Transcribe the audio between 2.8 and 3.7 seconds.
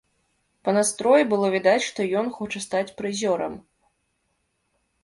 прызёрам.